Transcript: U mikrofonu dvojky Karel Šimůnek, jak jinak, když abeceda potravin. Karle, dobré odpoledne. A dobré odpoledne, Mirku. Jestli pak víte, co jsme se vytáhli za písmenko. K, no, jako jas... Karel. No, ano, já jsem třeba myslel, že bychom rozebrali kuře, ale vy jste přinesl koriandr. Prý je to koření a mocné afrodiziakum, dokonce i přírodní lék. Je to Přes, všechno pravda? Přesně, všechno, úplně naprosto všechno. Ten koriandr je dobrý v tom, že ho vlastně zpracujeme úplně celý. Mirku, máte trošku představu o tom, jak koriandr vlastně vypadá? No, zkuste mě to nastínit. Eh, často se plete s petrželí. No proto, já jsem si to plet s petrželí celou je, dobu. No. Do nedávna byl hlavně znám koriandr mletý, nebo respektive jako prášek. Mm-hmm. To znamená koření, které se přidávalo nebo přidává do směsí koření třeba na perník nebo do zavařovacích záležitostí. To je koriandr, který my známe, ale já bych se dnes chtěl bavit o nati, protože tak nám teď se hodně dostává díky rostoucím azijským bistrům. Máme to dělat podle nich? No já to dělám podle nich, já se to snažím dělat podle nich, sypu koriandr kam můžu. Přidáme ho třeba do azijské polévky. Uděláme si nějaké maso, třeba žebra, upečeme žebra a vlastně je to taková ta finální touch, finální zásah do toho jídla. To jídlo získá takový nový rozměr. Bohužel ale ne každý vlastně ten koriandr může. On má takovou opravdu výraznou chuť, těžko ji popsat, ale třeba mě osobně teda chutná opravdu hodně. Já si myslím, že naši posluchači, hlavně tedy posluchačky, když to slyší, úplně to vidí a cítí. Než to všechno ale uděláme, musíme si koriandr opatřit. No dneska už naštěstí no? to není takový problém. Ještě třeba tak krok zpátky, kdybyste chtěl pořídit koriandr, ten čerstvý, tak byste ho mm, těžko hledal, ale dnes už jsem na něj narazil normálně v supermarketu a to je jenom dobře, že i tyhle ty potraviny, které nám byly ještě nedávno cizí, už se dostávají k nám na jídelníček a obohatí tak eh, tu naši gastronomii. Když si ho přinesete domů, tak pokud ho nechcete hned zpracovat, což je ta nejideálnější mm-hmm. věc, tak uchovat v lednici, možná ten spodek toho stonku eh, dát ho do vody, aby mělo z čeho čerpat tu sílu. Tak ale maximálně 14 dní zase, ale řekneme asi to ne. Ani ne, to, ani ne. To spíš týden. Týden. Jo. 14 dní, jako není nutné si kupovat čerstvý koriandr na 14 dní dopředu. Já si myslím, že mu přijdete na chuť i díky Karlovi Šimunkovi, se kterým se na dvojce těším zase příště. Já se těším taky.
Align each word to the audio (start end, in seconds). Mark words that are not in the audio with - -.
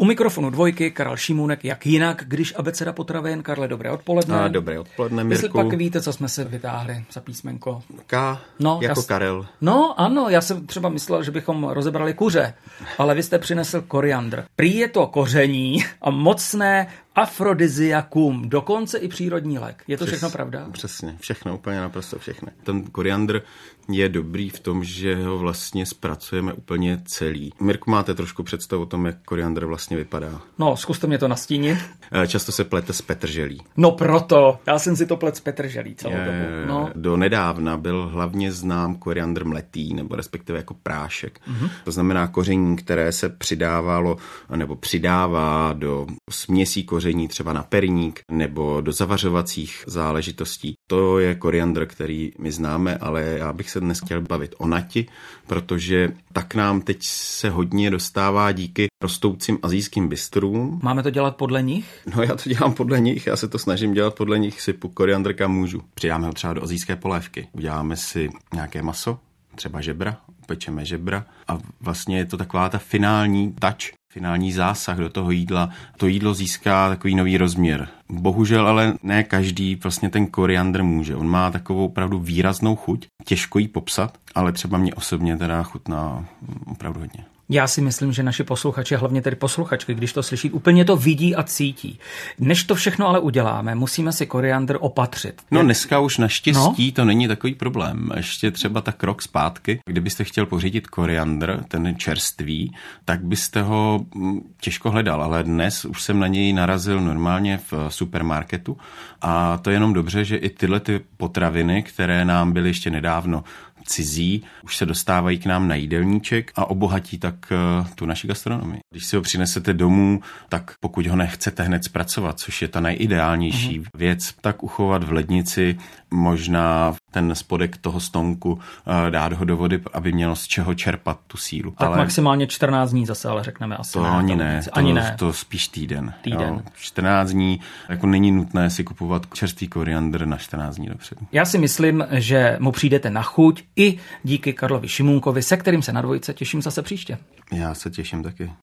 U 0.00 0.04
mikrofonu 0.04 0.50
dvojky 0.50 0.90
Karel 0.90 1.16
Šimůnek, 1.16 1.64
jak 1.64 1.86
jinak, 1.86 2.24
když 2.26 2.54
abeceda 2.56 2.92
potravin. 2.92 3.42
Karle, 3.42 3.68
dobré 3.68 3.90
odpoledne. 3.90 4.40
A 4.40 4.48
dobré 4.48 4.78
odpoledne, 4.78 5.24
Mirku. 5.24 5.34
Jestli 5.34 5.48
pak 5.48 5.72
víte, 5.72 6.00
co 6.02 6.12
jsme 6.12 6.28
se 6.28 6.44
vytáhli 6.44 7.04
za 7.12 7.20
písmenko. 7.20 7.82
K, 8.06 8.38
no, 8.58 8.78
jako 8.82 9.00
jas... 9.00 9.06
Karel. 9.06 9.46
No, 9.60 10.00
ano, 10.00 10.28
já 10.28 10.40
jsem 10.40 10.66
třeba 10.66 10.88
myslel, 10.88 11.22
že 11.22 11.30
bychom 11.30 11.68
rozebrali 11.68 12.14
kuře, 12.14 12.54
ale 12.98 13.14
vy 13.14 13.22
jste 13.22 13.38
přinesl 13.38 13.80
koriandr. 13.80 14.44
Prý 14.56 14.76
je 14.76 14.88
to 14.88 15.06
koření 15.06 15.84
a 16.02 16.10
mocné 16.10 16.86
afrodiziakum, 17.14 18.48
dokonce 18.48 18.98
i 18.98 19.08
přírodní 19.08 19.58
lék. 19.58 19.82
Je 19.88 19.96
to 19.96 20.04
Přes, 20.04 20.16
všechno 20.16 20.30
pravda? 20.30 20.68
Přesně, 20.72 21.16
všechno, 21.20 21.54
úplně 21.54 21.80
naprosto 21.80 22.18
všechno. 22.18 22.48
Ten 22.64 22.82
koriandr 22.82 23.42
je 23.88 24.08
dobrý 24.08 24.50
v 24.50 24.60
tom, 24.60 24.84
že 24.84 25.24
ho 25.24 25.38
vlastně 25.38 25.86
zpracujeme 25.86 26.52
úplně 26.52 27.02
celý. 27.04 27.52
Mirku, 27.60 27.90
máte 27.90 28.14
trošku 28.14 28.42
představu 28.42 28.82
o 28.82 28.86
tom, 28.86 29.06
jak 29.06 29.16
koriandr 29.24 29.64
vlastně 29.64 29.96
vypadá? 29.96 30.40
No, 30.58 30.76
zkuste 30.76 31.06
mě 31.06 31.18
to 31.18 31.28
nastínit. 31.28 31.78
Eh, 32.12 32.26
často 32.26 32.52
se 32.52 32.64
plete 32.64 32.92
s 32.92 33.02
petrželí. 33.02 33.62
No 33.76 33.90
proto, 33.90 34.58
já 34.66 34.78
jsem 34.78 34.96
si 34.96 35.06
to 35.06 35.16
plet 35.16 35.36
s 35.36 35.40
petrželí 35.40 35.94
celou 35.94 36.14
je, 36.14 36.24
dobu. 36.24 36.66
No. 36.66 36.90
Do 36.94 37.16
nedávna 37.16 37.76
byl 37.76 38.08
hlavně 38.12 38.52
znám 38.52 38.94
koriandr 38.94 39.44
mletý, 39.44 39.94
nebo 39.94 40.16
respektive 40.16 40.58
jako 40.58 40.74
prášek. 40.74 41.40
Mm-hmm. 41.48 41.70
To 41.84 41.92
znamená 41.92 42.26
koření, 42.26 42.76
které 42.76 43.12
se 43.12 43.28
přidávalo 43.28 44.16
nebo 44.56 44.76
přidává 44.76 45.72
do 45.72 46.06
směsí 46.30 46.84
koření 46.84 46.99
třeba 47.28 47.52
na 47.52 47.62
perník 47.62 48.20
nebo 48.30 48.80
do 48.80 48.92
zavařovacích 48.92 49.84
záležitostí. 49.86 50.74
To 50.90 51.18
je 51.18 51.34
koriandr, 51.34 51.86
který 51.86 52.32
my 52.38 52.52
známe, 52.52 52.96
ale 52.96 53.22
já 53.22 53.52
bych 53.52 53.70
se 53.70 53.80
dnes 53.80 54.00
chtěl 54.00 54.20
bavit 54.20 54.54
o 54.58 54.66
nati, 54.66 55.06
protože 55.46 56.12
tak 56.32 56.54
nám 56.54 56.80
teď 56.80 56.98
se 57.02 57.50
hodně 57.50 57.90
dostává 57.90 58.52
díky 58.52 58.86
rostoucím 59.02 59.58
azijským 59.62 60.08
bistrům. 60.08 60.80
Máme 60.82 61.02
to 61.02 61.10
dělat 61.10 61.36
podle 61.36 61.62
nich? 61.62 62.00
No 62.16 62.22
já 62.22 62.36
to 62.36 62.48
dělám 62.48 62.74
podle 62.74 63.00
nich, 63.00 63.26
já 63.26 63.36
se 63.36 63.48
to 63.48 63.58
snažím 63.58 63.92
dělat 63.92 64.14
podle 64.14 64.38
nich, 64.38 64.60
sypu 64.60 64.88
koriandr 64.88 65.32
kam 65.32 65.52
můžu. 65.52 65.82
Přidáme 65.94 66.26
ho 66.26 66.32
třeba 66.32 66.52
do 66.52 66.62
azijské 66.62 66.96
polévky. 66.96 67.48
Uděláme 67.52 67.96
si 67.96 68.30
nějaké 68.54 68.82
maso, 68.82 69.18
třeba 69.54 69.80
žebra, 69.80 70.16
upečeme 70.42 70.84
žebra 70.84 71.26
a 71.48 71.58
vlastně 71.80 72.18
je 72.18 72.24
to 72.24 72.36
taková 72.36 72.68
ta 72.68 72.78
finální 72.78 73.52
touch, 73.52 73.99
finální 74.12 74.52
zásah 74.52 74.98
do 74.98 75.08
toho 75.08 75.30
jídla. 75.30 75.70
To 75.96 76.06
jídlo 76.06 76.34
získá 76.34 76.88
takový 76.88 77.14
nový 77.14 77.36
rozměr. 77.36 77.88
Bohužel 78.08 78.68
ale 78.68 78.94
ne 79.02 79.24
každý 79.24 79.74
vlastně 79.74 80.10
ten 80.10 80.26
koriandr 80.26 80.82
může. 80.82 81.16
On 81.16 81.28
má 81.28 81.50
takovou 81.50 81.84
opravdu 81.84 82.18
výraznou 82.18 82.76
chuť, 82.76 83.06
těžko 83.24 83.58
ji 83.58 83.68
popsat, 83.68 84.18
ale 84.34 84.52
třeba 84.52 84.78
mě 84.78 84.94
osobně 84.94 85.36
teda 85.36 85.62
chutná 85.62 86.24
opravdu 86.66 87.00
hodně. 87.00 87.24
Já 87.52 87.66
si 87.66 87.80
myslím, 87.80 88.12
že 88.12 88.22
naši 88.22 88.44
posluchači, 88.44 88.96
hlavně 88.96 89.22
tedy 89.22 89.36
posluchačky, 89.36 89.94
když 89.94 90.12
to 90.12 90.22
slyší, 90.22 90.50
úplně 90.50 90.84
to 90.84 90.96
vidí 90.96 91.36
a 91.36 91.42
cítí. 91.42 91.98
Než 92.38 92.64
to 92.64 92.74
všechno 92.74 93.08
ale 93.08 93.18
uděláme, 93.18 93.74
musíme 93.74 94.12
si 94.12 94.26
koriandr 94.26 94.76
opatřit. 94.80 95.42
No 95.50 95.62
dneska 95.62 95.98
už 95.98 96.18
naštěstí 96.18 96.86
no? 96.86 96.92
to 96.92 97.04
není 97.04 97.28
takový 97.28 97.54
problém. 97.54 98.10
Ještě 98.16 98.50
třeba 98.50 98.80
tak 98.80 98.96
krok 98.96 99.22
zpátky, 99.22 99.80
kdybyste 99.86 100.24
chtěl 100.24 100.46
pořídit 100.46 100.86
koriandr, 100.86 101.64
ten 101.68 101.94
čerstvý, 101.96 102.72
tak 103.04 103.24
byste 103.24 103.62
ho 103.62 104.00
mm, 104.14 104.40
těžko 104.60 104.90
hledal, 104.90 105.22
ale 105.22 105.44
dnes 105.44 105.84
už 105.84 106.02
jsem 106.02 106.20
na 106.20 106.26
něj 106.26 106.52
narazil 106.52 107.00
normálně 107.00 107.60
v 107.70 107.72
supermarketu 107.88 108.76
a 109.22 109.58
to 109.58 109.70
je 109.70 109.76
jenom 109.76 109.92
dobře, 109.92 110.24
že 110.24 110.36
i 110.36 110.50
tyhle 110.50 110.80
ty 110.80 111.00
potraviny, 111.16 111.82
které 111.82 112.24
nám 112.24 112.52
byly 112.52 112.68
ještě 112.68 112.90
nedávno 112.90 113.44
cizí, 113.86 114.42
už 114.62 114.76
se 114.76 114.86
dostávají 114.86 115.38
k 115.38 115.46
nám 115.46 115.68
na 115.68 115.74
jídelníček 115.74 116.52
a 116.56 116.70
obohatí 116.70 117.18
tak 117.18 117.34
eh, 117.52 117.86
tu 117.94 118.06
naši 118.06 118.28
gastronomii. 118.28 118.80
Když 118.90 119.06
si 119.06 119.16
ho 119.16 119.22
přinesete 119.22 119.74
domů, 119.74 120.20
tak 120.48 120.72
pokud 120.80 121.06
ho 121.06 121.16
nechcete 121.16 121.62
hned 121.62 121.84
zpracovat, 121.84 122.40
což 122.40 122.62
je 122.62 122.68
ta 122.68 122.80
nejideálnější 122.80 123.80
mm-hmm. 123.80 123.88
věc, 123.94 124.34
tak 124.40 124.62
uchovat 124.62 125.04
v 125.04 125.12
lednici, 125.12 125.78
možná 126.10 126.94
ten 127.10 127.34
spodek 127.34 127.76
toho 127.76 128.00
stonku 128.00 128.58
eh, 129.06 129.10
dát 129.10 129.32
ho 129.32 129.44
do 129.44 129.56
vody, 129.56 129.80
aby 129.92 130.12
mělo 130.12 130.36
z 130.36 130.46
čeho 130.46 130.74
čerpat 130.74 131.18
tu 131.26 131.36
sílu. 131.36 131.70
Tak 131.70 131.88
ale 131.88 131.96
maximálně 131.96 132.46
14 132.46 132.90
dní 132.90 133.06
zase, 133.06 133.28
ale 133.28 133.44
řekneme 133.44 133.76
asi 133.76 133.92
to 133.92 134.02
ne. 134.02 134.08
Ani 134.08 134.36
ne, 134.36 134.62
to, 134.64 134.78
ani 134.78 134.92
ne. 134.92 135.14
To 135.18 135.32
spíš 135.32 135.68
týden. 135.68 136.14
Týden. 136.22 136.54
Jo. 136.54 136.62
14 136.80 137.30
dní, 137.30 137.60
jako 137.88 138.06
není 138.06 138.32
nutné 138.32 138.70
si 138.70 138.84
kupovat 138.84 139.26
čerstvý 139.34 139.68
koriandr 139.68 140.26
na 140.26 140.36
14 140.36 140.76
dní 140.76 140.86
dopředu. 140.86 141.26
Já 141.32 141.44
si 141.44 141.58
myslím, 141.58 142.04
že 142.10 142.56
mu 142.60 142.72
přijdete 142.72 143.10
na 143.10 143.22
chuť 143.22 143.64
i 143.76 143.98
díky 144.22 144.52
Karlovi 144.52 144.88
Šimunkovi, 144.88 145.42
se 145.42 145.56
kterým 145.56 145.82
se 145.82 145.92
na 145.92 146.02
dvojce 146.02 146.34
těším 146.34 146.62
zase 146.62 146.82
příště. 146.82 147.18
Já 147.52 147.74
se 147.74 147.90
těším 147.90 148.22
taky. 148.22 148.52